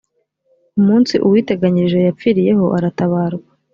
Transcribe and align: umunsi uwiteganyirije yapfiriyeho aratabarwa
umunsi 0.79 1.13
uwiteganyirije 1.25 1.99
yapfiriyeho 2.07 2.65
aratabarwa 2.77 3.49